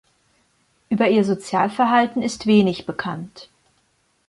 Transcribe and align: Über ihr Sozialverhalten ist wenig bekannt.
Über 0.89 1.07
ihr 1.09 1.23
Sozialverhalten 1.23 2.23
ist 2.23 2.47
wenig 2.47 2.87
bekannt. 2.87 3.49